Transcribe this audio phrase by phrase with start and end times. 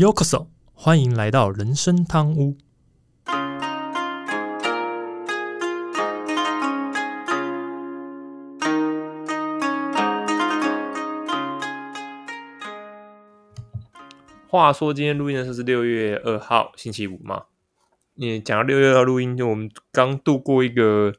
[0.00, 2.56] Yokoso，欢迎来到人生汤屋。
[14.48, 17.42] 话说今天录音的时候是六月二号星期五嘛？
[18.14, 21.12] 你讲到六月二号录音，就我们刚度过一个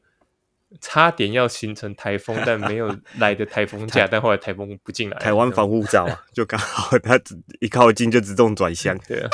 [0.80, 8.98] 差点要形成台风 但没有来的台风假，但后来台风不进来，台湾防护罩啊，就刚好它只一靠近就自动转向。
[9.08, 9.30] 对啊，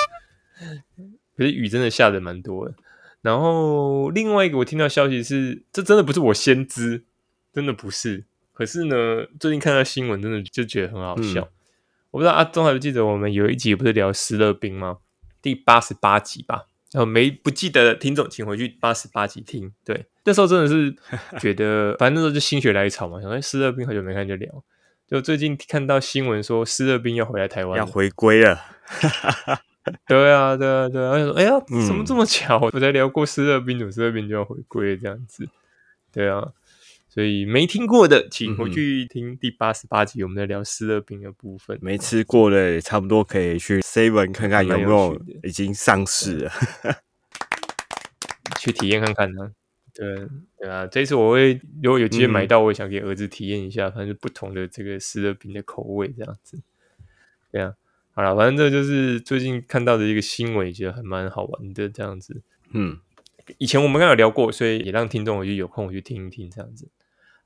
[1.38, 2.74] 可是雨真的下的蛮多的。
[3.22, 7.04] 然后另外一个我听到消息是，这真的不是我先知，
[7.54, 8.26] 真的不是。
[8.54, 11.48] 可是呢，最近看到新闻，真的就觉得很好笑。
[12.12, 14.98] 我不知道阿忠还不记得我们有一集不是聊斯乐冰吗？
[15.42, 16.68] 第八十八集吧。
[16.94, 19.74] 然后没不记得的听众，请回去八十八集听。
[19.84, 20.94] 对，那时候真的是
[21.40, 24.64] 觉得，反正那时候就心血来潮嘛，想说斯乐冰好久没看就聊。
[25.08, 28.60] 就最近看到新闻说斯乐冰要回来台湾，要回归了。
[30.06, 31.12] 对啊，对啊，对啊。
[31.12, 31.52] 我想说，哎呀，
[31.88, 32.60] 怎么这么巧？
[32.74, 35.48] 我才聊过斯乐冰，有斯乐冰就要回归这样子。
[36.12, 36.52] 对啊。
[37.08, 41.80] 所以没听过的，请回去听第八十八集，我们在聊湿乐冰的部分。
[41.82, 46.52] 没吃过的，差不多可以去 Seven 看看有没有已经上市了，
[48.60, 49.52] 去体验看看呢。
[49.98, 50.28] 对
[50.60, 56.62] 对啊，这次我会如果有机会买到，我也想给儿子体验一下，反正不同的这个湿乐冰的口味这样子。
[57.52, 57.74] 对啊，
[58.14, 62.44] 好了，反正这就是最近看到的一个新闻，觉得还蛮好玩的这样子。
[62.74, 63.00] 嗯，
[63.58, 66.90] 以前我们刚有聊过，所以也让听众我就有空我去听一听这样子。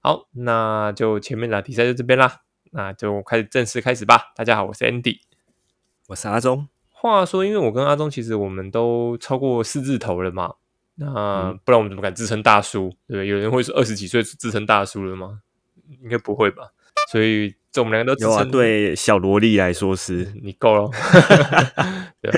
[0.01, 2.41] 好，那就前面的比赛就这边啦，
[2.71, 4.33] 那就开始正式开始吧。
[4.35, 5.19] 大家好，我是 Andy，
[6.07, 6.67] 我是阿忠。
[6.89, 10.55] 话说，因为我跟阿忠其实我们都超过四字头了嘛，
[11.01, 12.89] 那不然我们怎么敢自称大叔？
[13.07, 13.27] 对不对？
[13.27, 15.39] 有人会说二十几岁自称大叔了吗？
[16.03, 16.69] 应该不会吧。
[17.11, 18.43] 所以，这我们两个都有啊。
[18.43, 20.89] 对小萝莉来说是你够了。
[22.21, 22.31] 对，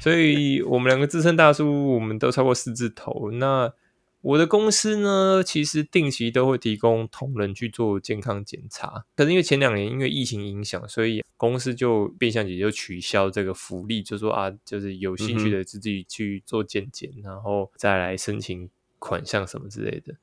[0.00, 3.30] 所以我们两个自称大叔，我们都超过四字头。
[3.32, 3.72] 那
[4.20, 9.04] 我的公司呢，其实定期都会提供同仁去做健康检查。
[9.14, 20.16] 可是因为前两年因为疫情影响，所以公司就变相也就取消这个福利，就说啊，就是有兴趣的自己去做健检，然后再来申请款项什么之类的。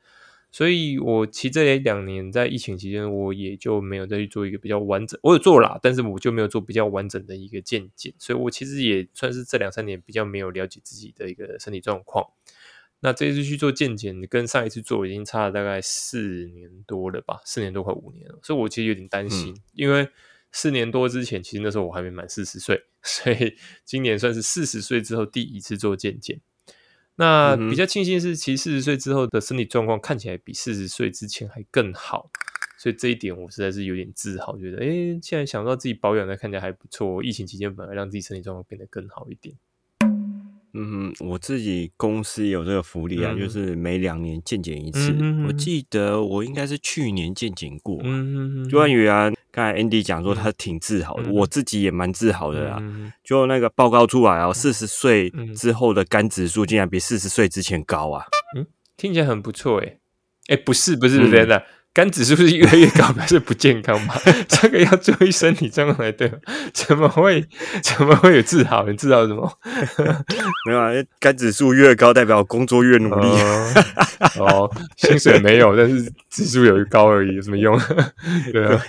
[0.51, 5.19] 所以我其实这两年在疫情期间，我也就没有再去做一个比较完整。
[5.23, 8.13] 我有做啦，但是我就没有做比较完整的一个健检。
[8.19, 12.25] 所以我其实也算是这两三年比较没有了解自己的一个身体状况。
[13.05, 20.09] 那这一次去做健检，跟上一次做已经差了大概四年多了吧，四年多快五年了，所以我其实有点担心，因为
[20.51, 26.41] 四年多之前，其实那时候我还没满四十岁， 所以今年算是四十岁之后第一次做健检。
[27.17, 32.31] 那比较庆幸是，其实四十岁之后的身体状况看起来比四十岁之前还更好，
[32.79, 34.87] 所以这一点我实在是有点自豪，觉得哎，
[35.21, 39.55] 现在想到自己保养的看起来还不错，疫情期间反而让自己身体状况变得更好一点。
[40.75, 45.15] 嗯，我自己公司有这个福利啊，就是每两年健检一次。
[45.47, 47.99] 我记得我应该是去年健检过。
[48.03, 52.81] 嗯关于啊，刚才 Andy 讲说他挺自豪的，我自己也蛮自豪的啊。
[53.23, 58.25] 就那个报告出来啊，四十岁之后的肝指数竟然比四十岁之前高啊！
[58.57, 59.99] 嗯，听起来很不错诶。
[60.47, 61.63] 哎，不是，不是，不是的。
[61.95, 64.13] 肝指数是越来越高，表示不健康嘛？
[64.49, 66.29] 这个要注意身体状况才对。
[66.73, 67.41] 怎么会？
[67.81, 68.85] 怎么会有自豪？
[68.85, 69.49] 你知道什么？
[70.67, 70.91] 没有啊，
[71.21, 73.27] 肝指数越高，代表工作越努力。
[74.37, 77.79] 哦，薪水没有， 但是指数有高而已，有什么用？
[78.51, 78.81] 对啊，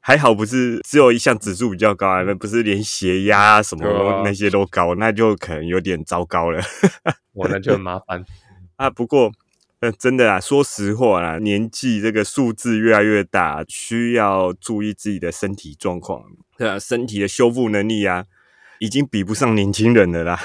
[0.00, 6.60] 还好不是只有一项指数比较高啊，那不是连血压什么那些都高，那就可能有点糟糕了。
[7.32, 8.22] 我那就很麻烦
[8.76, 8.90] 啊。
[8.90, 9.32] 不过。
[9.82, 16.24] 那， 真的啊，说实话啊，年纪这个数字越来越大，需要注意自己的身体状况，
[16.56, 18.24] 对啊，身体的修复能力啊，
[18.78, 20.40] 已经比不上年轻人了啦，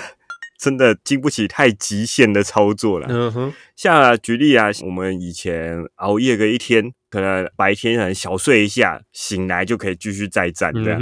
[0.58, 3.08] 真的经不起太极限的操作了。
[3.10, 11.00] 嗯哼，像举例啊，我们以前熬夜个一天，可能白天可能小睡一下，醒来就可以继续再战这样，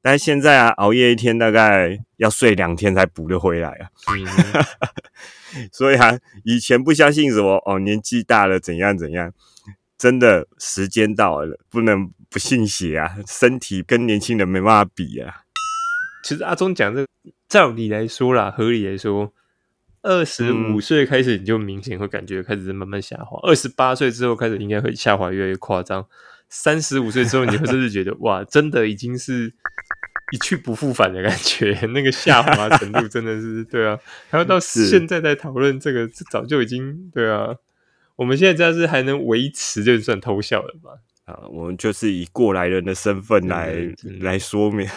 [0.00, 3.90] 但是现在啊，熬夜一天大概要睡两天才补得回来啊。
[5.72, 9.32] 所以啊，以前不相信什么哦，年纪大了怎样怎样，
[9.98, 13.16] 真的时间到了，不能不信邪啊！
[13.26, 15.42] 身体跟年轻人没办法比啊。
[16.24, 17.04] 其实阿忠讲这，
[17.52, 19.34] 照理来说啦，合理来说，
[20.00, 26.06] 二十五岁开始你就明显会感觉开始慢慢下滑，二十八岁之后开始应该会下滑越来越夸张，
[26.48, 29.52] 三十五岁之后你会甚至觉得哇， 真的已经是。
[30.32, 33.98] 一去不复返的感觉， 那个下滑程度真的是对啊。
[34.30, 37.54] 还要到现在在讨论这个，早就已经对啊。
[38.16, 40.92] 我们现在这样是还能维持，就算偷笑了吧？
[41.26, 43.74] 啊，我们就是以过来人的身份来
[44.20, 44.88] 来说明。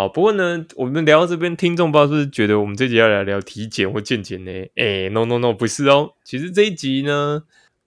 [0.00, 4.50] 好，不过呢，我们聊到这边，听众不知道是不是觉得我们这集要来聊体检或健检呢？
[4.74, 6.14] 哎，no no no，不是哦。
[6.24, 7.42] 其实这一集呢，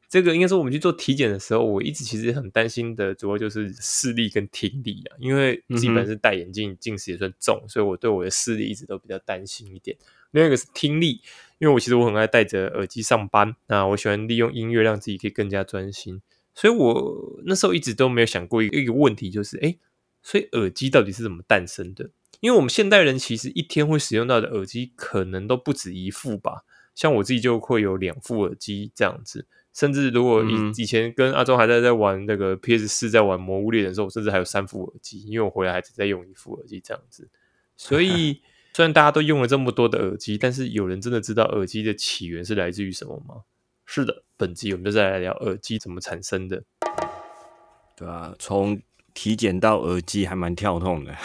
[0.07, 5.18] 这个应该说我们去做体检的时候，我一直其实很担心的，主要就是视力跟听力啊。
[5.19, 9.98] 因为基本是戴眼镜，近视也算重，所以我对我的视力一直都比较担心一点。
[10.30, 11.19] 另外一个是听力，
[11.57, 16.21] 因为我其实我很爱戴着耳机上班，那我喜欢利用音乐让自己可以更加专心。
[16.54, 19.75] 所以我那时候一直都没有想过一个问题，就是哎。
[20.24, 22.10] 所以耳机到底是怎么诞生的？
[22.40, 26.64] 因为我们现代人其实一天会使用到的耳机可能都不止一副吧。
[26.96, 37.28] 像我自己就会有两副耳机这样子，甚至如果以以前跟阿忠还在在玩那个 PS 四，在玩魔物猎人的时候，甚至还有三副耳机，因为我回来还只在用一副耳机这样子。
[37.76, 38.42] 所以
[38.74, 43.42] 虽然大家都用了这么多的耳机，但是有人真的知道耳机的起源是来自于什么吗？
[43.86, 46.64] 是的，本集我们就再来聊耳机怎么产生的，
[47.96, 48.36] 对啊？
[48.38, 48.80] 从
[49.13, 51.15] 体检到耳机还蛮跳痛的，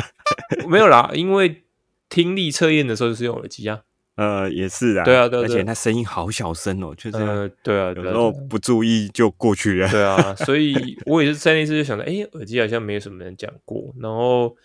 [0.68, 1.64] 没有啦，因为
[2.08, 3.80] 听力测验的时候就是用耳机啊。
[4.16, 9.88] 呃，也是啊，对啊，对，而且他声音好小声哦，就是对啊，有时候不注意就过去了。
[9.90, 14.56] 对啊，所以我也是在那次就想到，哎，耳机好像没有什么人讲过，然后。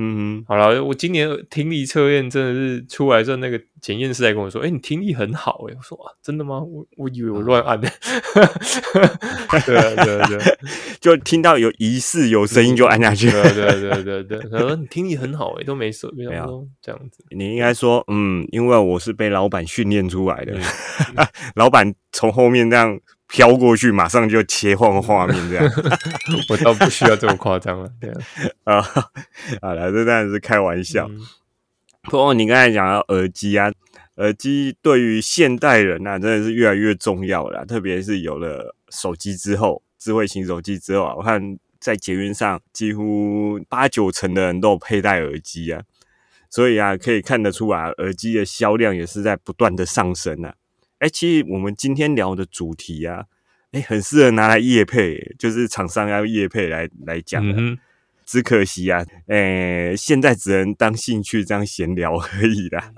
[0.00, 6.60] 嗯，好了，我今年听力测验真的是出来之后，那个检验师来跟我说：“哎，你听力很好。”哎，我说：“啊，真的吗？
[6.60, 7.90] 我我以为我乱按的。
[9.66, 10.38] ”对啊，对啊，对，
[11.00, 13.28] 就听到有疑似有声音就按下去。
[13.28, 20.56] 对对对对对，他说：“你听力很好，哎，都没事，没有这样子。”你应该说：“嗯，因为我是被老板训练出来的，
[21.56, 25.70] 老板从后面这样。”飘过去，马上就切换画面，这样
[26.48, 27.90] 我倒不需要这么夸张了。
[28.00, 28.10] 对
[28.64, 28.80] 啊，
[29.60, 31.08] 好了，这当然是开玩笑。
[32.02, 33.70] 不过你刚才讲到耳机啊，
[34.16, 37.66] 耳机对于现代人啊，真的是越来越重要了。
[37.66, 45.82] 特别是有了手机之后，智慧型手机之后啊，我看在捷运上几乎八九成的人都有佩戴耳机啊，
[46.48, 50.54] 所以啊，可以看得出来，耳机的销量也是在不断的上升啊。
[50.98, 53.24] 哎，其实我们今天聊的主题啊，
[53.72, 57.78] 哎，很适合拿来夜配，就是厂商要夜配来来讲的。
[58.26, 62.92] 只可惜啊，哎，现在只能当兴趣这样闲聊而已啦。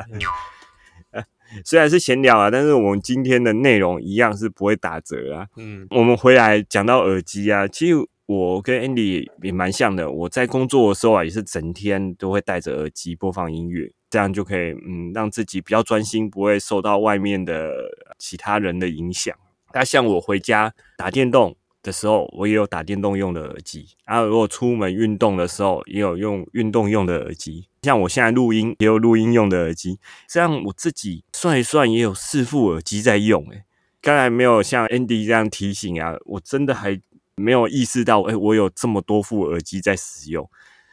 [1.64, 5.47] 虽然是闲聊啊，但是我们今天的内容一样是不会打折啊。
[5.56, 7.94] 嗯，我们回来讲到耳机啊，其实
[8.26, 10.11] 我跟 Andy 也蛮像的。
[10.11, 13.93] 我在工作的时候啊，也是整天都会戴着耳机播放音乐。
[14.11, 17.73] 这样就可以，嗯，让自己比较专心，不会受到外面的
[18.19, 19.35] 其他人的影响。
[19.73, 27.69] 那像我回家打电动的时候，我也有打电动用的耳机；然后如果出门运动的时候，也有用运动用的耳机。
[27.83, 30.01] 像我现在录音，也有录音用的耳机。
[30.29, 33.47] 这样我自己算一算，也有四副耳机在用。
[33.51, 33.62] 诶
[34.03, 37.01] 刚才没有像 Andy 这样提醒啊，我真的还
[37.37, 40.51] 没有意识到，诶我有这么多副耳机在使用。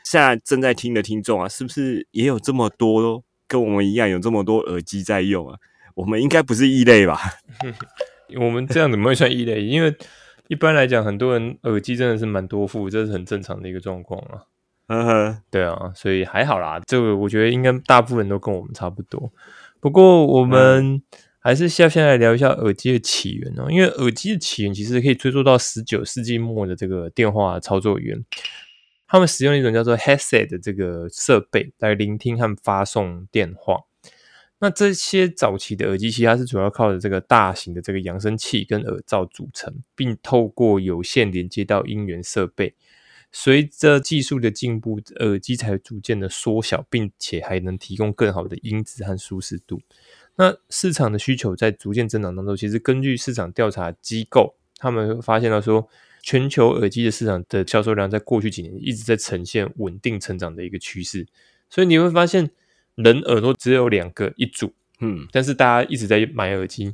[0.09, 5.57] 现在正在听的听众啊，是不是也有这么多跟我们一样有这么多耳机在用啊？
[5.95, 7.19] 我们应该不是异类吧？
[8.39, 9.61] 我们这样怎么会算异类？
[9.65, 9.93] 因为
[10.47, 14.43] 一般来讲，很多人耳机真的是蛮多副，这是很正常的一个状况啊。
[14.87, 16.79] 嗯哼，对啊，所以还好啦。
[16.87, 19.29] 这个我觉得应该大部分人都跟我们差不多。
[19.81, 21.01] 不过我们
[21.39, 28.23] 还是要先来聊一下耳机的起源哦，因为耳机的起源其实可以追溯到十九世纪末的这个电话操作员。
[29.07, 33.79] 他们使用一种叫做 headset 的这个设备来聆听和发送电话。
[34.59, 42.75] 那这些早期的耳机，其实它是主要靠着这个大型的这个扬声器跟耳罩组成，并透过有线连接到音源设备。
[43.31, 49.79] 随着技术的进步，耳机才逐渐的缩小，并且还能提供更好的音质和舒适度。
[50.35, 55.87] 那市场的需求在逐渐增长当中，其实根据市场调查机构，他们发现到说。
[56.27, 61.25] 全球耳机的市场的销售量在过去几年一直在呈现稳定成长的一个趋势，
[61.69, 62.49] 所以你会发现
[62.95, 66.93] 人耳朵只有两个一组，嗯，但是大家一直在买耳机，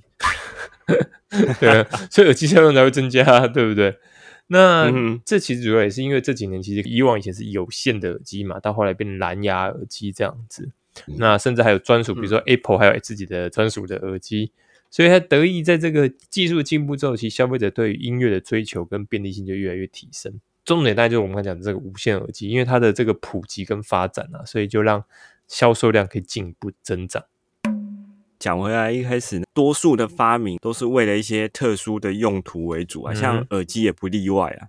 [1.59, 3.97] 对，所以耳机销量才会增加，对不对？
[4.45, 4.93] 那
[5.25, 10.69] 这其实主要也是因为这几年其实以往以前是有线的耳机嘛，到后来变蓝牙耳机这样子，
[11.17, 14.51] 那甚至还有专属，比如说 Apple 还有自己的专属的耳机。
[14.93, 20.39] 所以它得益在这个技术进步之后，其消费者对音乐的追求跟便利性就越来越提升。
[20.63, 25.03] 重点大概就是我们刚讲的这个无线耳机，因为它的这个普及跟发展啊，所以就让
[25.47, 27.25] 销售量可以进一步增长。
[28.37, 34.67] 讲回来，一开始多数的发明都是为了一些特殊的用途为主啊，像耳机也不例外啊。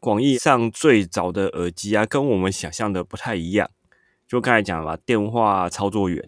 [0.00, 3.68] 广义上最早的耳机啊，跟我们想象的不太一样。
[4.28, 6.24] 就刚才讲了，电话操作员。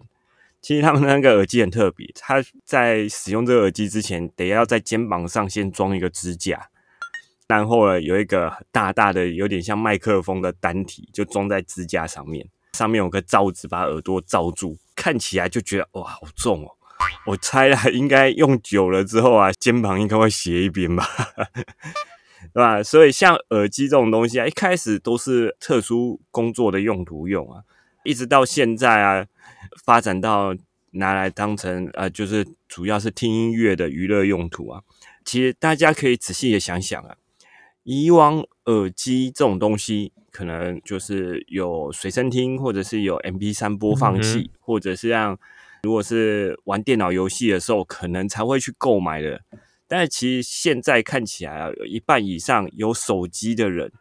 [0.61, 6.69] 其实他们那个耳机很特别，他在使用这个耳机之前，得要在肩膀上先装一个支架，
[7.47, 12.47] 然后有一个大大的有点像麦克风的单体，就装在支架上面。
[12.73, 16.71] 上面有个罩子把耳朵罩住，看起来就觉得哇好重哦。
[17.25, 21.07] 我猜啦，应该用久了之后啊，肩膀应该会斜一边吧，
[22.53, 22.83] 对吧？
[22.83, 27.63] 所以像耳机这种东西啊，一开始都是特殊工作的用途用啊，
[28.03, 29.25] 一直到现在啊，
[29.85, 30.55] 发展到
[30.91, 34.81] 拿来当成呃，就是主要是听音乐的娱乐用途啊。
[35.25, 37.15] 其实大家可以仔细的想想啊，
[37.83, 45.37] 以往耳机这种东西，可能就是有随身听，或者是有 MP 三播放器，或者是让。
[45.83, 49.41] 如果是玩电脑游戏的时候，可能才会去购买的。
[49.87, 53.93] 但是其实现在看起来啊，有一半以上有手机的人，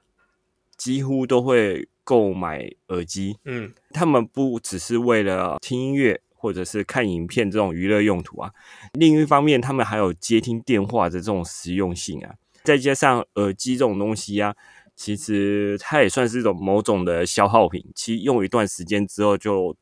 [0.76, 3.36] 几乎都会购买耳机。
[3.44, 8.50] 嗯，他们不只是为了听音乐或者是看影片这种娱乐用途啊，
[8.92, 12.36] 另一方面，他们还有接听电话的这种实用性啊。
[12.62, 14.54] 再加上耳机这种东西啊，
[14.94, 17.84] 其实它也算是一种某种的消耗品。
[17.94, 19.76] 其实用一段时间之后就。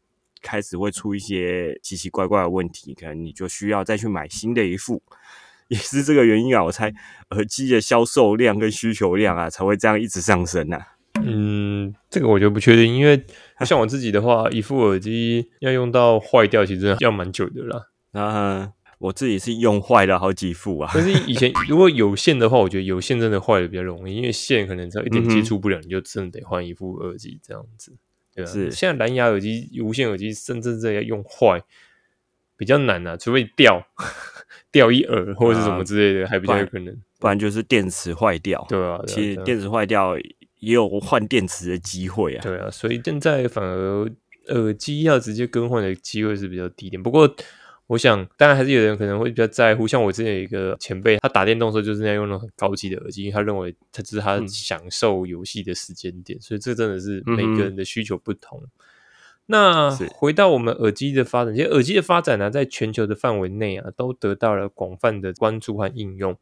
[0.47, 5.03] 开始会出一些奇奇怪怪的问题，可能你就需要再去买新的一副，
[5.69, 6.63] 也是这个原因啊。
[6.63, 6.93] 我猜
[7.31, 10.94] 耳机的销售量跟需求量啊，才会这样一直上升啊。
[11.23, 13.25] 嗯，这个我就不确定，因为
[13.65, 17.87] 像我自己的话，一副耳机要用到坏掉，其实要蛮久的啦。
[18.13, 20.91] 啊，我自己是用坏了好几副啊。
[20.93, 27.93] 可是以前 如果有线的话，我觉得有线真的坏的比较容易，因为线可能只要一点接触不了，你就真的得换一副耳机这样子。
[28.35, 31.63] 对啊，是现在蓝牙耳机、无线耳机，甚至这要用坏
[32.57, 33.85] 比较难啊，除非掉
[34.71, 38.65] 掉一耳或者是什么之类的，还比较有可能，不然就是电池坏掉。
[38.69, 40.17] 对啊，其实电池坏掉
[40.65, 42.43] 也有换电池的机会啊。
[42.43, 44.11] 对啊，所以现在反而
[44.49, 47.35] 耳机要直接更换的机会是比较低点，不过。
[47.87, 49.87] 我想，当然还是有人可能会比较在乎。
[49.87, 56.41] 像我之前有一个前辈，他打电动的时候就是那样用那种很高级的耳机，因为他认为他这是他享受游戏的时间点。
[56.41, 58.63] 所以这真的是每个人的需求不同。
[59.45, 66.35] 那回到我们耳机的发展，其实耳机的发展呢，在全球的范围内啊，都得到了广泛的关注和应用。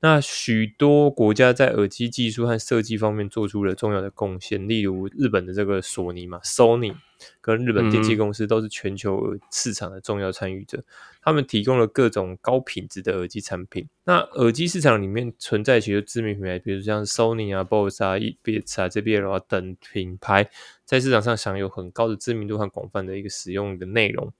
[0.00, 6.94] 那许多国家在耳机技术和设计方面做出了重要的贡献，例如日本的这个索尼嘛，Sony
[7.40, 10.84] 跟日本电器公司都是全球市场的重要参与者，
[11.20, 13.88] 他们提供了各种高品质的耳机产品。
[14.04, 18.14] 那耳机市场里面存在许多知名品牌，比如像 Sony 啊、Bose 啊、
[18.44, 20.48] Beats 啊、JBL 啊等品牌，
[20.84, 24.32] 在市场上享有很高的知名度和广泛的一个使用的内容。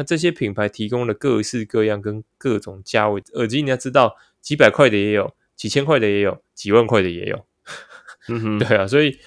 [0.00, 4.16] 那这些品牌提供了各式各样跟各种价位耳机，你要知道。
[4.40, 7.44] 几百块的也有，几千块的也有，几万块的也有。
[8.28, 9.18] 嗯哼， 对啊，所以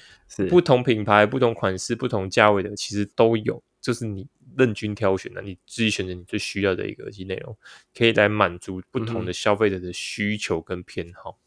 [0.49, 4.27] 不同品牌、不同款式、不同价位的，其实都有，就是你
[4.57, 7.55] 任君挑选的，你自己选择你最需要的一个耳机内容，
[7.95, 11.37] 可以来满足不同的消费者的需求跟偏好。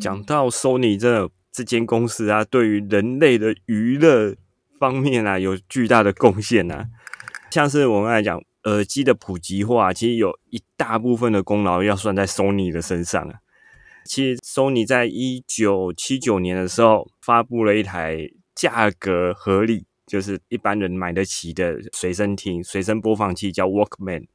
[0.00, 4.34] 讲到 Sony 这这间公司啊，对于人类的娱乐
[4.78, 6.88] 方面啊，有巨大的贡献啊，
[7.50, 8.42] 像是我们来讲。
[8.64, 13.40] 耳机的普及化，其实有一大部分的功劳要算在 Sony 的身上啊。
[14.04, 24.26] 其实 Sony 在一九七九年的时候发布了一台价格合理，就是一般人买得起的随身听、随身播放器，叫 Walkman。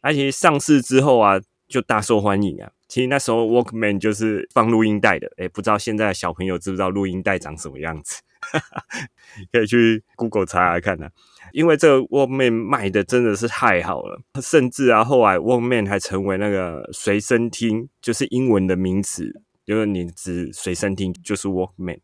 [0.00, 2.70] 而且上市之后啊，就大受欢迎啊。
[2.88, 8.20] 其实那时候 Walkman 就是放录音带的，诶不知道现在的小朋友知不知道录音带长什么样子？
[9.52, 11.08] 可以去 Google 查查看呢。
[11.52, 21.98] 因为这个 Walkman 卖的真的是太好了，甚至啊，后来 Walkman 还成为那个随身听，就是英文的名词，就是你指随身听就是 Walkman。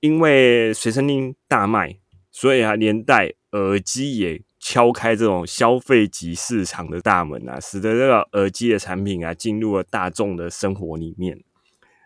[0.00, 1.98] 因为随身听大卖，
[2.32, 11.44] 所以啊，连带耳机也敲开这种消费级市场的大门啊，使得这个耳机的产品啊进入了大众的生活里面。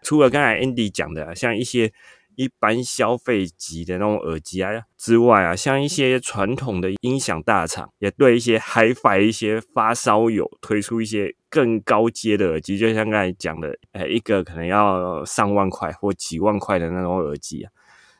[0.02, 1.94] 除了刚才 Andy 讲的，像一些。
[2.36, 17.70] 一般消费级的那种耳机啊之外啊，像一些传统的音响大厂，也对一些 HiFi 一些发烧友推出一些更高阶的耳机，就像刚才讲的，呃，一个可能要上万块或几万块的那种耳机啊。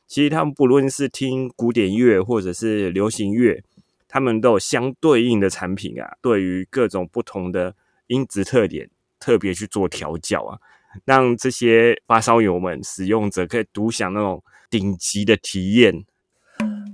[0.07, 3.63] 其实他们不论是听古典乐或者是流行乐，
[4.07, 7.75] 他们都有相对应的产品啊，对于各种不同的
[8.09, 10.59] 音质特点，特别去做调教啊。
[11.05, 16.05] 让这些发烧友们、使用者可以独享那种顶级的体验。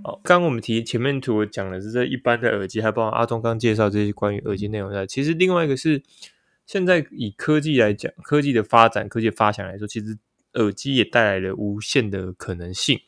[0.05, 5.07] 好，刚刚我们提前面图讲的是这一般的耳机，还包括阿忠刚介绍这些关于耳机内容的。
[5.07, 6.02] 其实另外一个是，
[6.67, 10.17] 现在以科技来讲，科技的发展、科技的发展来说，其实
[10.55, 13.00] 耳机也带来了无限的可能性。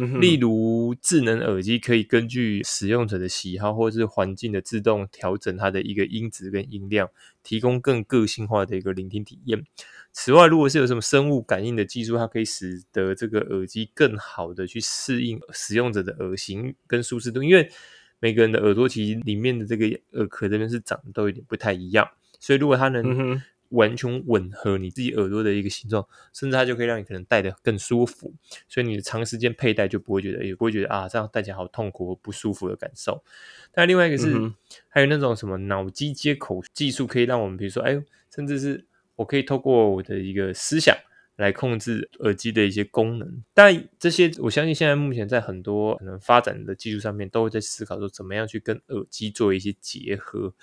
[0.00, 7.08] 嗯例如智能耳机可以根据使用者的喜好或者是环境的自动调整它的一个音质跟音量，
[7.42, 9.64] 提供更个性化的一个聆听体验。
[10.12, 17.70] 此外，如果是有什么生物感应的技术，它可以使得这个耳机更好的去适应使用者的耳型跟舒适度，因为
[18.18, 19.86] 每个人的耳朵其实里面的这个
[20.18, 22.08] 耳壳这边是长得都有点不太一样，
[22.40, 28.34] 所以如果它能完全吻合你自己耳朵的一个形状，甚至它就可以让你可能戴的更舒服，
[28.66, 33.22] 所以你的长时间佩戴就不会觉得，也不会觉得啊这样戴起来好痛苦或不舒服的感受。
[33.70, 34.54] 但另外一个是，嗯
[34.88, 38.02] 还有那种什么脑机接口技术，可以让我们比如说，哎，
[38.34, 38.86] 甚至是
[39.18, 40.96] 我可以透过我的一个思想
[41.34, 43.42] 来控制耳机的一些功能。
[43.52, 50.54] 但这些我相信现在目前在很多可能发展的技术上面，都会在思考说怎么样去跟耳机做一些结合。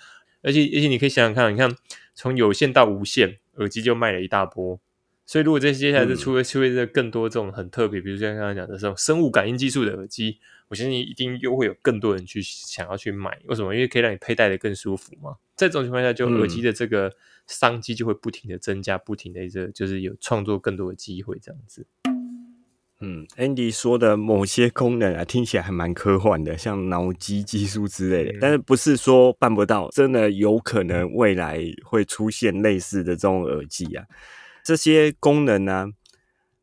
[0.41, 1.75] 而且而且你可以想想看，你看
[2.13, 4.79] 从有线到无线，耳机就卖了一大波。
[5.25, 13.39] 所以如果这接下来是嗯出出现这更多这种很特别，比如像刚刚讲的这种生物感应技术的耳机，我相信一定又会有更多人去想要去买。
[13.45, 13.73] 为什么？
[13.73, 15.35] 因为可以让你佩戴的更舒服嘛。
[15.55, 17.11] 在这种情况下，就嗯耳机的这个
[17.47, 21.87] 商机就会不停的增加，不停的这就是有创作更多的机会这样子。
[23.01, 34.05] 嗯，Andy 说的某些功能啊，听起来还蛮科幻的，像脑机技术之类的，嗯但是不是说办不到，真的有可能未来会出现类似的这种耳机啊。
[34.65, 35.89] 这些功能呢、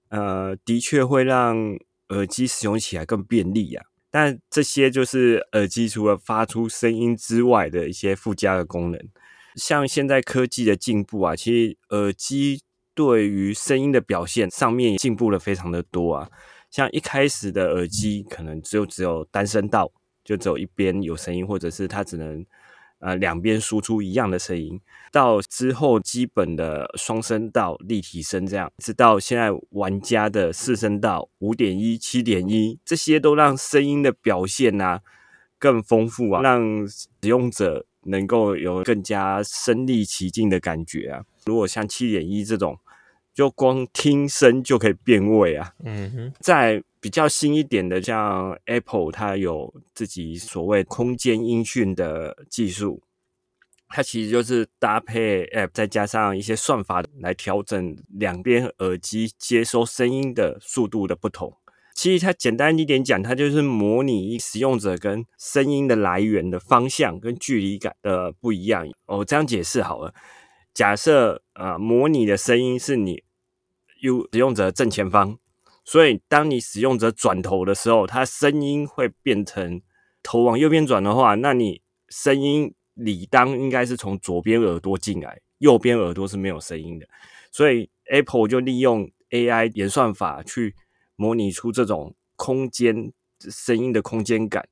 [0.09, 1.79] 呃，的确会让
[2.09, 3.85] 耳机使用起来更便利啊。
[4.11, 9.01] 但这些就是耳机除了发出声音之外的一些附加的功能。
[9.55, 16.29] 像现在科技的进步啊，其实耳机对于声音的表现上面进步了非常的多啊。
[16.73, 19.93] 像一开始的耳机可能只有只有单声道，
[20.25, 22.45] 就只有一边有声音，或者是它只能
[23.03, 24.81] 呃两边输出一样的声音。
[25.11, 35.03] 到之后基本的双声道、立体声这样，直到现在玩家的四声道、五点一、七点一，这些都让声音的表现啊
[35.59, 41.23] 更丰富啊，让使用者能够有更加身临其境的感觉啊。
[41.45, 42.79] 如果像七点一这种，
[43.35, 45.73] 就光听声就可以变位啊。
[45.85, 53.03] 嗯哼，在比较新一点的，像 Apple，它有自己所谓空间音讯的技术，
[53.89, 61.57] 它其实就是搭配 App，再加上一些算法来调整两边耳机接收声音的速度的不同。
[61.95, 68.87] 其实它简单一点讲，它就是模拟使用者跟声音的来源的方向跟距离感的不一样。
[69.07, 70.15] 哦，这样解释好了。
[70.75, 73.23] 假设呃，模拟的声音是你
[74.01, 75.39] 用使用者正前方，
[75.85, 79.83] 所以当你使用者转头的时候，它声音会变成
[80.23, 87.07] 头往右边转的话，那你声音理当应该是从左边耳朵进来，右边耳朵是没有声音的。
[87.51, 90.75] 所以 Apple 就利用 AI 演算法去
[91.17, 94.67] 模拟出这种空间声音的空间感。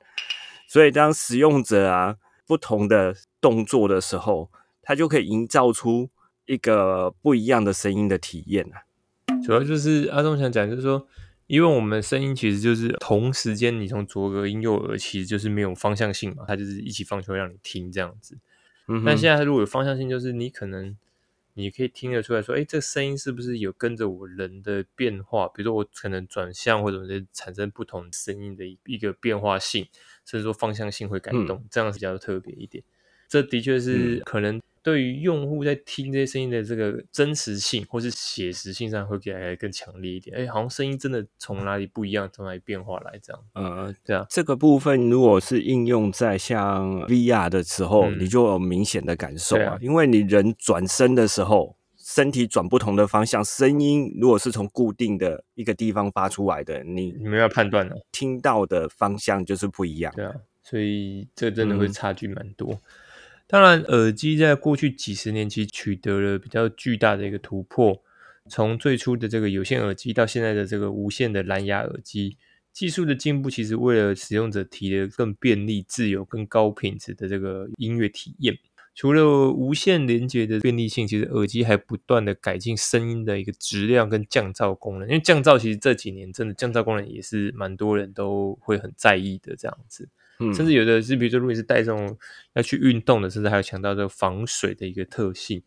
[0.66, 4.50] 所以当使用者啊不同的动作的时候，
[4.90, 6.11] 它就可以营造出
[6.46, 8.83] 一个不一样的声音的体验啊。
[9.40, 11.07] 主要就是阿忠想讲，就是说，
[11.46, 18.37] 因为我们声音其实就是同时间，你从左耳音右耳，其实就是没有方向性嘛，它就是一起放出来让你听这样子。
[18.88, 20.96] 嗯哼但现在如果有方向性，就是你可能
[21.55, 25.46] 你可以听得出来说，哎，这个声音是不是有跟着我人的变化？
[25.46, 29.87] 比如说我可能转向或者是产生不同声音的一一个变化性，
[30.24, 32.83] 甚至说方向性会改动，这样比较特别一点。
[33.29, 40.35] 这的确是嗯可能对于用户在听这些声音的这个真实性或是写实性上会给来更强烈一点。
[40.37, 43.43] 哎，好像声音真的从哪里不一样，从哪里变化来这样。
[43.55, 60.11] 呃，对啊，这个部分如果是应用在像 VR 的时候，嗯你就有明显的感受啊，啊因为你人转身的时候，身体转不同的方向，声音如果是从固定的一个地方发出来的，你你们要判断了、听到的方向就是不一样。
[60.16, 62.81] 对啊，所以这真的会嗯差距蛮多。
[63.50, 68.00] 当然，耳机在过去几十年其实取得了比较巨大的一个突破，
[68.48, 72.36] 从最初的这个有线耳机到现在的这个无线的蓝牙耳机，
[72.72, 78.56] 技术的进步其实为了使用者提的更便利、自由、更高品质的这个音乐体验。
[78.94, 85.08] 除了无线连接的便利性，其实耳机还不断的改进声音的一个质量跟降噪功能。
[85.08, 90.08] 因为降噪其实这几年真的降噪功能也是蛮多人都会很在意的这样子。
[90.40, 92.16] 嗯，甚至有的是，比如说，如果你是带这种
[92.55, 95.62] 要去运动的，甚至还有强调这个防水的一个特性，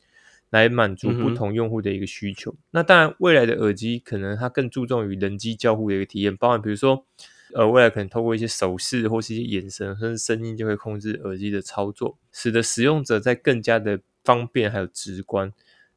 [0.50, 2.56] 来满足不同用户的一个需求。
[2.72, 7.06] 那当然，未来的耳机可能它更注重于人机交互的一个体验，包含比如说，
[7.54, 15.54] 呃，未来可能透过一些手势或是一些眼神甚至声音，就会控制耳机的操作，使得使用者在更加的方便还有直观。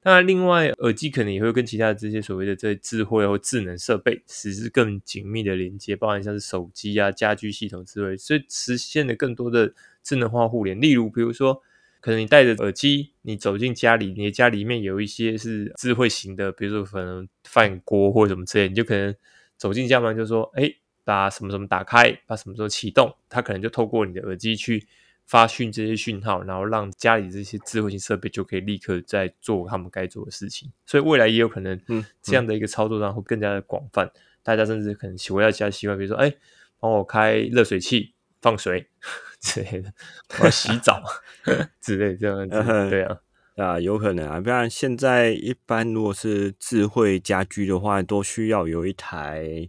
[0.08, 10.80] 那另外，耳机可能也会跟其他的这些所谓的这些智慧或智能设备，实施更紧密的连接，包含像是手机啊、家居系统之类，所以实现了更多的智能化互联。
[10.80, 11.60] 例如，比如说，
[12.00, 19.12] 可能你戴着耳机，你走进家里，你的家里面有一些是智慧型的，比如说可能饭锅或者什么之类，你就可能
[19.56, 24.86] 走进家门就说：“哎，把什么什么打开，把什么时候启动。”它可能就透过你的耳机去。
[25.26, 30.70] 发讯这些讯号，然后让家里这些智慧型设备就可以立刻在做他们该做的事情。
[30.86, 34.10] 所以未来也有可能，嗯，这样的一个操作上会更加的广泛。
[34.42, 36.32] 大家甚至可能回到家习惯，比如说，哎，
[36.78, 38.88] 帮我开热水器放水
[39.42, 39.92] 之类的，
[40.38, 41.02] 我要洗澡
[41.82, 42.88] 之类这样子。
[42.88, 43.18] 对啊，
[43.56, 44.40] 啊，有可能啊。
[44.40, 49.68] 不然现在一般如果是智慧家居的话，都需要有一台。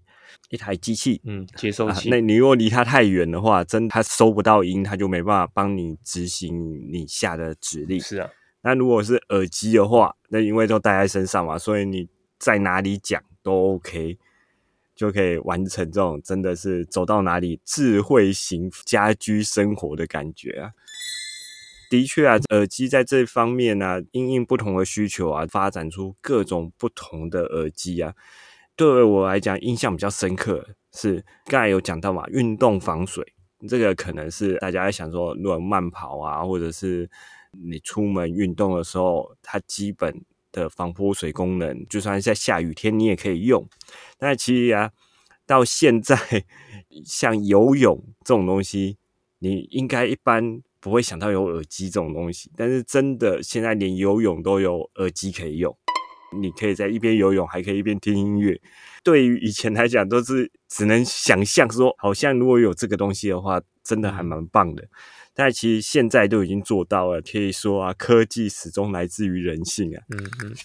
[0.50, 2.10] 一台机器，嗯，接收器。
[2.10, 8.00] 那你如果离它太远的话，真它收不到音，它就没办法帮你执行你下的指令。
[8.00, 8.30] 是啊，
[8.62, 12.08] 那如果是耳机的话，那因为都戴在身上嘛，所以你
[12.40, 14.18] 在哪里讲都 OK，
[14.96, 20.72] 就可以完成这种真的是走到哪里智慧型家居生活的感觉啊。
[21.90, 28.14] 的确啊，耳机在这方面呢，因应不同的需求啊，发展出各种不同的耳机啊。
[28.78, 30.64] 对我来讲，印象比较深刻
[30.94, 33.26] 是刚才有讲到嘛，运动防水，
[33.68, 37.10] 这个可能是大家想说，如果慢跑啊，或者是
[37.52, 43.68] 你出门运动的时候，它基本的防泼水功能，就算在下雨天你也可以用。
[44.20, 44.92] 但其实啊，
[45.48, 46.16] 到现在
[47.04, 49.00] 像游泳这种东西，
[49.40, 55.76] 你应该一般不会想到有耳机这种东西，但是真的现在连游泳都有耳机可以用。
[56.42, 58.60] 你可以在一边游泳，还可以一边听音乐。
[59.04, 64.88] 对于以前来讲，都是只能想象说，好像如果有这个东西的话，真的还蛮棒的。
[65.34, 70.04] 但其实现在都已经做到了，可以说啊，科技始终来自于人性啊。
[70.10, 70.56] 嗯嗯。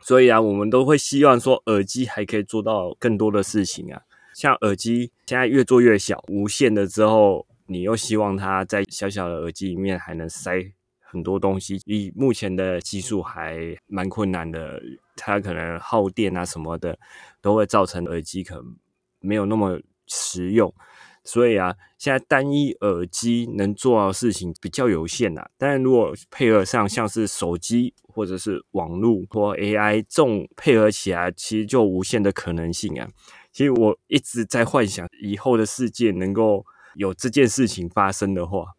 [0.00, 4.02] 所以啊，我们都会希望说，耳机还可以做到更多的事情啊。
[4.34, 10.73] 像耳机现在越做越小，无线的之后，你又希望它在小小的耳机里面还能塞。
[11.14, 14.82] 很多东西以目前的技术还蛮困难的，
[15.14, 16.98] 它可能耗电啊什么的，
[17.40, 18.76] 都会造成耳机可能
[19.20, 20.74] 没有那么实用。
[21.22, 25.46] 所以啊，现在单一耳机能做到的事情比较有限呐。
[25.56, 33.08] 但是如果配合上像是手机或者是网络或 AI 这种配合起来，其实就无限的可能性啊。
[33.52, 38.74] 其实我一直在幻想以后的世界能够有这件事情发生的话。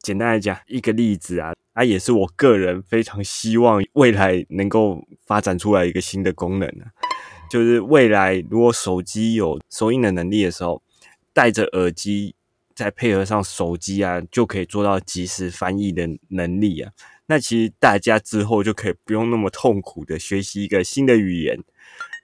[0.00, 1.52] 简单来讲，一个例子啊。
[1.74, 6.88] 它也是我个人非常希望未来能够发展出来一个新的功能啊，
[7.50, 10.82] 就是未来如果手机有收音的能力的时候，
[11.34, 12.34] 戴着耳机
[12.74, 16.90] 再配合上手机啊，就可以做到即时翻译的能力啊。
[17.26, 21.62] 那其实大家之后就可以不用那么痛苦的学习一个新的语言。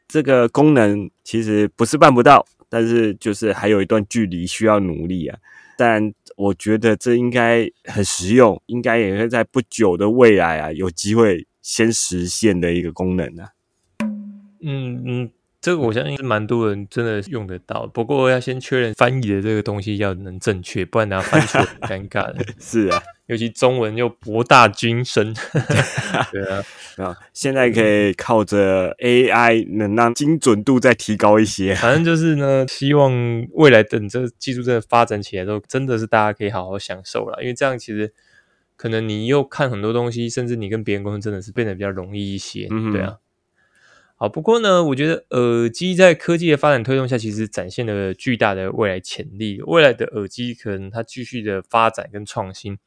[0.09, 5.38] 这个功能其实不是办不到，但是就是还有一段距离需要努力啊。
[5.85, 13.49] 但我觉得这应该很实用，应该也会在不久的未来啊，有机会先实现的一个功能呢。
[14.61, 15.31] 嗯嗯。
[15.62, 22.44] 这个我相信是蛮多人真的用得到，不过要先确认翻译的这个东西要能正确，不然拿翻错很尴尬的。
[22.59, 25.33] 是啊，尤其中文又博大精深。
[26.33, 26.64] 对啊，
[26.96, 31.77] 啊，现在可以靠着 AI 能让精准度再提高一些。
[31.77, 33.12] 反正就是呢，希望
[33.53, 37.40] 未来等这技术真的发展起来之后，真的是大家可以好好享受了。
[37.40, 38.12] 因为这样其实
[38.77, 42.66] 可能你又看很多东西，甚至你跟别人沟通真的是变得比较容易一些。
[42.90, 43.18] 对啊。
[44.23, 49.61] 好，不过呢，我觉得耳机在科技的发展推动下，其实展现了巨大的未来潜力。
[49.63, 52.79] 未来的耳机可能它继续的发展跟创新，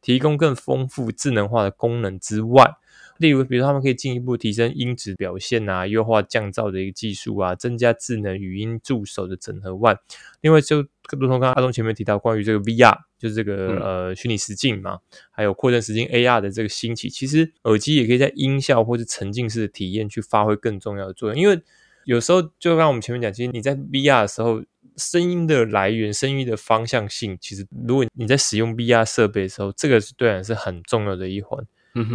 [0.00, 2.76] 提供更丰富智能化的功能之外。
[3.18, 9.96] 例如，比如他们可以进一步提升音质表现啊，优化降噪的一个技术啊，增加智能语音助手的整合外，
[10.42, 10.76] 另外就
[11.18, 14.98] 如同刚刚阿东前面提到关于这个 VR，就是这个呃虚拟实境嘛，
[15.30, 21.40] 还有扩增实境 AR 的这个兴起，其实耳机也可以在音效或是沉浸式的体验去发挥更重要的作用。
[21.40, 21.58] 因为
[22.04, 24.62] 有时候就像我们前面讲，其实你在 VR 的时候，
[24.98, 31.66] 声音的来源、声音的方向性，其实如果你在使用 VR 设备的时候，这个是对然是很重要的一环。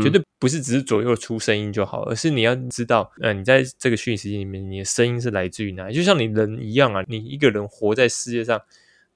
[0.04, 5.96] 绝对不是只是左右出声音就好，而是你要知道，呃，你在这个虚拟世界里面，你的声音是来自于哪里？
[5.96, 8.62] 就像你人一样啊，你一个人活在世界上，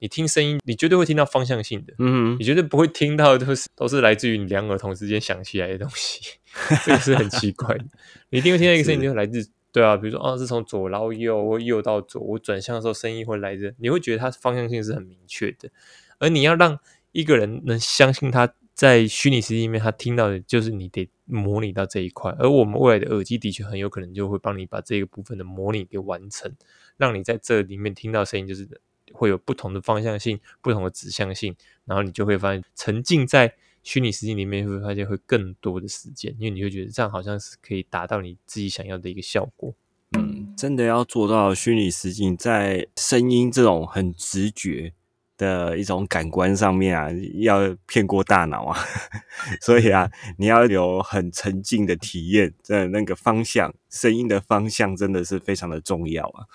[0.04, 6.20] 你听声音，你绝对会听到方向性的，嗯，你绝对不会听到都是都是来自于你两耳同时间响起来的东西，
[6.84, 7.86] 这个是很奇怪的。
[8.28, 15.70] 你一定会听到一个声音，就来自对啊，比如说啊，是从左到右或右到左，我转向的时候声音会来自，你会觉得它方向性是很明确的。
[16.18, 16.78] 而你要让
[17.12, 18.52] 一个人能相信他。
[18.74, 26.52] 在虚拟世界里面，他听到的就是你得模拟到这一块，而我们未来的耳机的确很有可能就会帮你把这个部分的模拟给完成，
[26.96, 28.68] 让你在这里面听到声音，就是
[29.14, 39.72] 会有不同的方向性、不同的指向性，然后你就会发现沉浸在虚拟实际里面，会发现会更多的时间，因为你会觉得这样好像是可以达到你自己想要的一个效果。
[40.18, 44.92] 嗯，真的要做到虚拟实境，在声音这种很直觉。
[45.36, 47.08] 的一种感官上面啊，
[47.40, 48.78] 要骗过大脑啊，
[49.60, 56.46] 所以啊，你要有很沉浸的体验，在那个方向，声音的方向真的是非常的重要啊。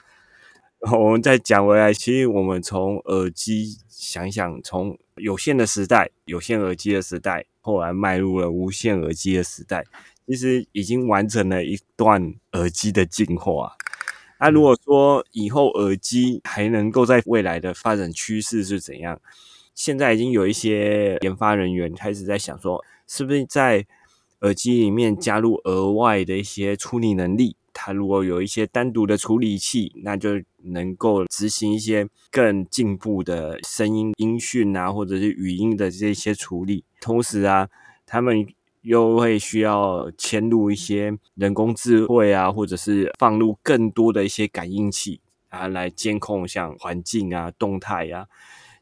[0.82, 9.86] 然后我们再讲回来，其实我们从耳机想一想，从有线的时代，有线耳机的时代，后来迈入了无线耳机的时代，
[10.26, 13.76] 其实已经完成了一段耳机的进化。
[14.40, 19.20] 那如果说以后耳机还能够在未来的发展趋势是怎样？
[19.76, 23.86] 现在已经有一些研发人员开始在想说，是不是在
[24.40, 27.58] 耳机里面加入额外的一些处理能力？
[27.74, 30.32] 它如果有一些单独的处理器，那就
[30.64, 36.84] 能够执行一些更进步的声音音讯啊，或者是语音的这些处理。
[37.00, 37.70] 同时啊，
[38.06, 38.48] 他们。
[38.82, 48.28] 又会需要嵌入一些人工智慧啊，或者是放入更多的一些感应器啊，来监控像环境啊、动态啊，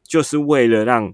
[0.04, 1.12] 就是为了让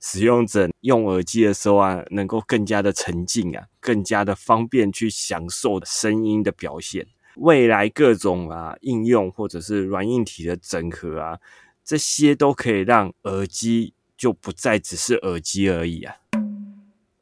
[0.00, 7.06] 使用者用耳机的时候啊，能够更加的沉浸啊，更加的方便去享受声音的表现。
[7.36, 11.38] 未来各种啊应用或者是软硬体的整合啊，
[11.84, 16.16] 这些都可以让耳机就不再只是耳机而已啊。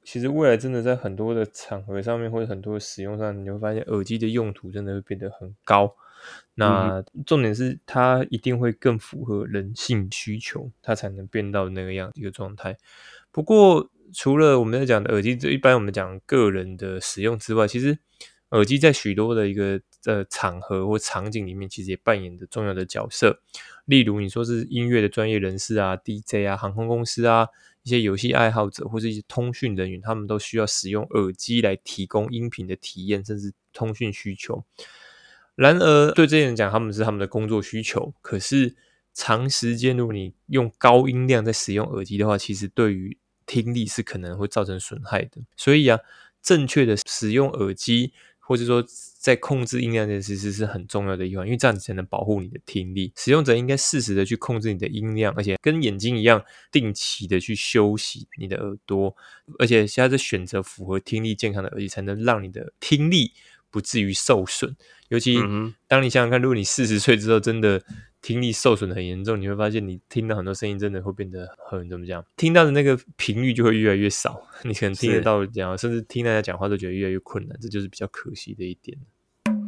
[0.06, 5.96] 其实未来真的在很多的场合上面，或者很多的使用上，你会发现耳机的用途真的会变得很高。
[6.54, 12.76] 那重点是它一定会更符合人性需求，它才能变到那个样一个状态。
[13.32, 17.98] 不过，除了我们在讲的耳机，这一般我们讲个人的使用之外，其实
[18.50, 23.40] 耳机在许多的一个呃场合或场景里面，其实也扮演着重要的角色。
[23.86, 27.48] 例如，你说是音乐的专业人士啊，DJ 啊，航空公司啊。
[27.86, 34.64] 一些游戏爱好者或者一些通讯人员，他们都需要使用耳机来提供音频的体验，甚至通讯需求。
[35.54, 38.12] 然而，对这些人讲，他们是他们的工作需求。
[38.20, 38.74] 可是，
[39.14, 45.42] 长时间如果你用高音量在使用耳机的话，其实对于听力是可能会造成损害的。
[45.56, 46.00] 所以啊，
[46.42, 48.12] 正确的使用耳机。
[48.48, 48.84] 或者说，
[49.26, 53.12] 在控制音量这件事是很重要的一环，因为这样子才能保护你的听力。
[53.16, 59.16] 使用者应该适时的去控制你的音量，而且跟眼睛一样，定期的去休息你的耳朵，
[59.58, 63.32] 而且现在是选择符合听力健康的耳机，才能让你的听力
[63.68, 64.76] 不至于受损。
[65.08, 65.36] 尤其
[65.88, 67.82] 当你想想看，如果你四十岁之后真的。
[68.22, 72.24] 听力受损很严重，你会发现你听到很多声音真的会变得很怎么讲？
[72.36, 78.98] 听到的那个频率就会越来越少， 你可能听得到讲，甚至听大家讲话都觉得越来越困难，这就是比较可惜的一点。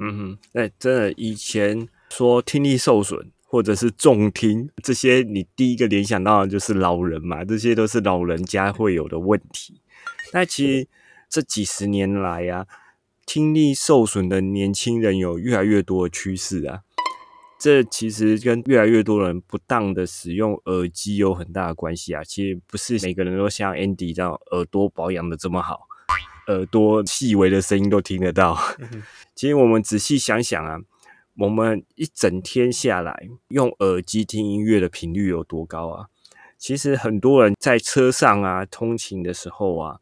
[0.01, 9.81] 嗯哼，哎，真的，以前说听力受损或者是重听这些，你第一个联想到的就是老人嘛，这些都是老人家会有的问题。
[10.33, 10.89] 那其实
[11.29, 12.67] 这几十年来啊，
[13.27, 16.83] 听力受损的年轻人有越来越多的趋势啊。
[17.61, 22.23] 这其实跟越来越多人不当的使用耳机有很大的关系啊！
[22.23, 25.88] 其实不是每个人都像 Andy 这样耳朵保养的这么好，
[26.49, 28.59] 耳朵细微的声音都听得到。
[29.35, 30.79] 其实我们仔细想想啊，
[31.39, 36.07] 我们一整天下来用耳机听音乐的频率有多高啊？
[36.59, 39.99] 其实很多人在车上啊、通勤的时候啊，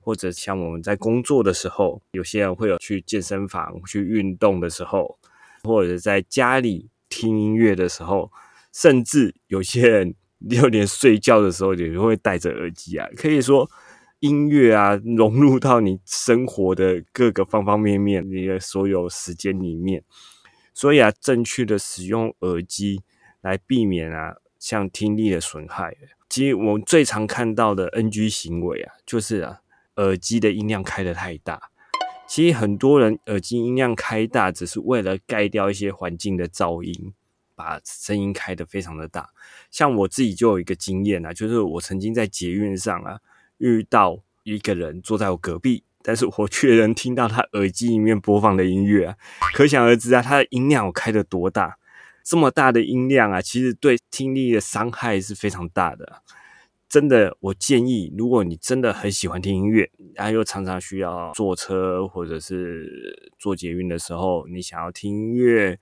[0.00, 5.18] 或者像我们在工作的时候，有些人会有去健身房去运动的时候，
[5.62, 6.90] 或者在家里。
[7.10, 8.32] 听音乐的时候，
[8.72, 10.16] 甚至有些人
[10.50, 13.06] 就连睡觉的时候也会戴着耳机啊。
[13.16, 13.70] 可以说，
[14.24, 20.02] 音乐啊融入到你生活的各个方方面面，你的所有时间里面。
[20.72, 23.02] 所以啊，正确的使用耳机
[23.42, 25.94] 来避免啊像听力的损害。
[26.30, 29.60] 其实我们最常看到的 NG 行为啊，就是啊
[29.96, 31.70] 耳机的音量开得太大。
[32.26, 37.12] 其实很多人耳机音量开大，只是为了盖掉一些环境的噪音，
[37.54, 39.28] 把声音开得非常的大。
[39.70, 43.20] 像我自己就有一个经验啊，就是我曾经在捷运上啊
[43.64, 49.16] 遇到一个人坐在我隔壁，但是我却能听到他耳机里面播放的音乐啊，
[49.54, 51.78] 可想而知啊，他的音量开得多大？
[52.22, 56.22] 这么大的音量啊，其实对听力的伤害是非常大的。
[56.88, 65.78] 真的，我建议，如果你真的很喜欢听音乐，然后又常常需要坐车或者是坐捷运的时候，你想要听音乐，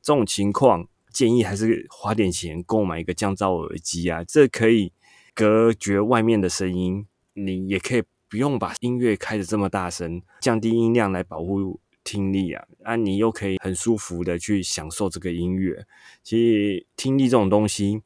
[0.00, 4.92] 这种情况，建议还是花点钱购买一个降噪耳机啊，这可以
[5.34, 7.06] 隔绝外面的声音，
[7.38, 12.66] 你也可以不用把音乐开的这么大声，降低音量来保护听力啊。
[12.82, 15.86] 啊，你又可以很舒服的去享受这个音乐。
[16.22, 18.00] 其实听力这种东西，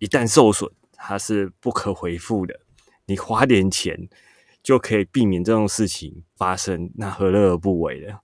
[0.00, 2.60] 一旦受损，它是不可回复的。
[3.06, 4.08] 你花点钱
[4.60, 8.18] 就可以避免这种事情发生，那何乐而不为呢？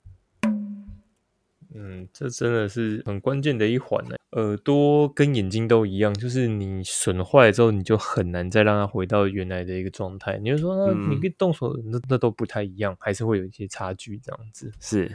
[1.73, 4.17] 嗯，这真的是很关键的一环呢。
[4.33, 10.39] 耳朵跟眼睛都一样，就是你损坏之后，你就很难再让它回到原来的一个状态。
[10.39, 14.73] 你就说，那你跟动手那那都不太一样，还是会有一些差距这样子。
[14.79, 15.11] 是，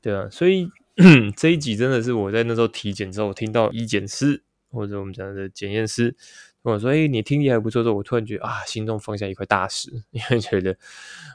[0.00, 0.28] 对啊。
[0.30, 0.68] 所以
[1.36, 6.14] 这一集真的是我在那时候体检之后，我听到医检师或者我们讲的检验师
[6.62, 10.76] 跟我说：“哎，你听力还不错。”之后，我突然觉得啊，心中放下一块大石， 因为觉得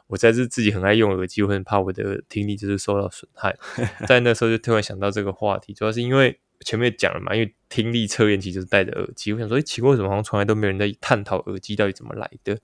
[0.08, 3.58] 我在这自己很爱用耳机，我很怕我的听力就是受到损害。
[4.08, 9.34] 在那时候就突然想到这个话题，主要是因为前面讲了嘛，因为听力测验其实就是戴着耳机。
[9.34, 12.60] 我想说，哎，奇怪，为什么好像从来都没有人在探讨耳机到底怎么来的？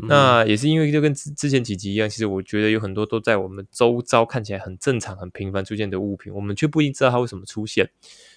[0.00, 7.90] 那也是因为就跟之之前几集一样，其实我觉得有很多都在我们周遭看起来很正常、很平凡出现的物品，我们却不一定知道它为什么出现。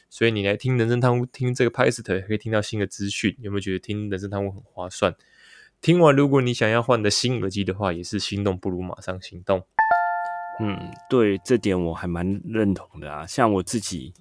[0.10, 3.38] 所以你来听人生汤屋，听这个 p a s t 可以听到新的资讯。
[3.42, 5.16] 有没有觉得听人生汤屋很划算？
[5.82, 9.64] 听完，如果你想要换的新耳机的话，也是心动不如马上行动。
[10.60, 10.78] 嗯，
[11.10, 13.26] 对，这点我还蛮认同的啊。
[13.28, 14.14] 像我自己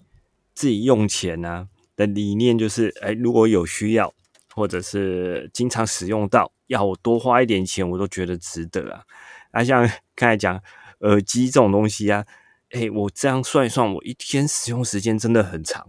[0.54, 4.12] 自己用钱呢的理念就是，哎，如果有需要，
[4.54, 9.04] 或者是经常使用到，要我多花一点钱，我都觉得值得啊。
[9.52, 10.62] 啊，像刚才讲
[11.00, 12.24] 耳机这种东西啊。
[12.70, 15.88] 哎，我这样算一算，我一天使用时间真的很长，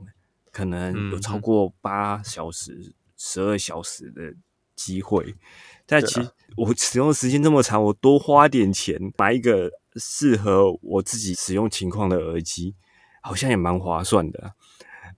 [0.52, 4.34] 可能有超过八小时、十二小时的
[4.76, 5.36] 机会。
[5.86, 12.74] 但其实我使用时间这么长，我多花点钱买一个适合我自己使用情况的耳机，
[13.22, 14.54] 好像也蛮划算的。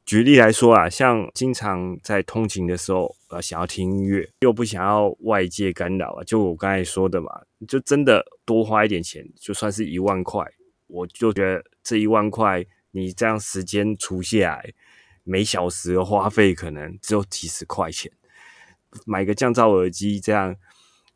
[0.06, 7.30] 举例来说啊，像经常在通勤的时候，呃，想要听音乐，又不想要外界干扰啊，就我刚才说的嘛，
[7.68, 10.46] 就真的多花一点钱，就算是一万块。
[10.88, 14.74] 我就觉得这一万块，你这样时间除下来，
[15.24, 18.12] 每小时的花费可能只有几十块钱。
[19.06, 20.56] 买个降噪耳机，这样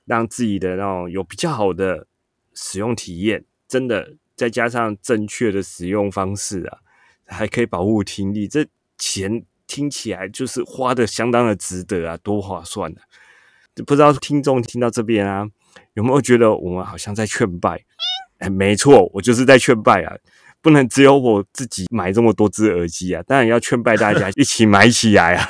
[0.06, 2.08] 让自己的那种有比较好的
[2.54, 6.78] 使用体验，真的再加上正确的使用方式啊，
[7.26, 8.66] 还可以保护听力，这
[8.98, 13.02] 钱听起来就是花的相当的值得啊，多划算啊！
[13.86, 15.46] 不知道听众听到这边啊，
[15.96, 17.84] 有没有觉得我们好像在劝败？
[18.38, 20.16] 哎，没错，我就是在劝败啊！
[20.68, 25.48] 不能只有我自己买这么多只耳机啊， 当然要劝拜大家 一起买起来啊！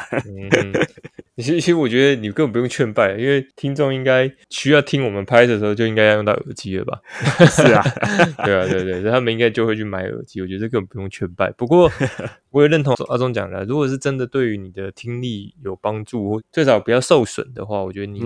[1.36, 7.02] 其实，其实我觉得你根本不用劝拜，因为听众应该需要听我们拍的时候就应该要用到耳机了吧？
[7.50, 7.82] 是啊，
[8.46, 10.40] 对啊，对对，他们应该就会去买耳机。
[10.40, 11.50] 我觉得这根本不用劝拜。
[11.54, 11.92] 不过，
[12.52, 18.22] 我也认同阿忠讲的，如果是真的对于你的听力有帮助，最少不要受损的话，我觉得你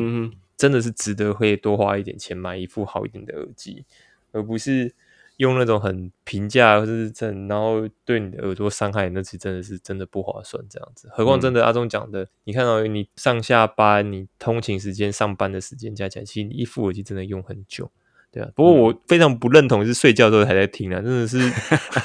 [0.57, 3.85] 真的是值得会多花一点钱买一副好一点的耳机。
[4.33, 4.93] 而不是
[5.37, 11.09] 用那种很平价或者是真，然后对你的耳朵伤害，那其实真的是真的不划算这样子。
[11.11, 17.91] 何况真的阿忠讲的，你看到你上下班、你通勤时间、上班的时间加起来，其实你一副耳机真的用很久，
[18.31, 18.49] 对啊。
[18.55, 21.39] 不过我非常不认同是睡觉的时候还在听啊， 真的是，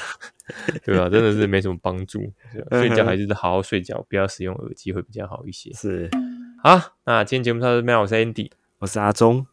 [0.83, 1.07] 对啊？
[1.09, 2.19] 真的是没什么帮助。
[2.71, 5.71] 睡觉还是好好睡觉，不要使用耳机会比较好一些。
[5.73, 6.09] 是，
[6.63, 9.45] 好，那今天节目到这边，我是 Andy，我是阿忠。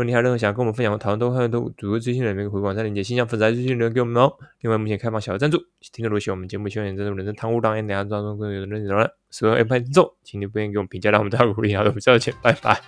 [0.00, 4.32] 如果你还有任何想要跟我们分享、讨论都欢迎都主播资讯的每个回广站链接新疆粉丝资讯留言给我们哦。
[4.62, 5.58] 另外，目前开放小额赞助，
[5.92, 12.80] 听众如果喜欢我们节目，希望你赞助人生贪污当 N 两当中更有认识的人，使用 App 听众，请你不愿给我们评价，让我们大家鼓励，好的，不交钱，拜拜。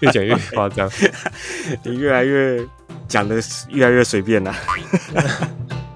[0.00, 0.90] 越讲越夸张，
[1.86, 2.62] 你越来越
[3.08, 3.36] 讲的
[3.70, 4.54] 越来越随便了。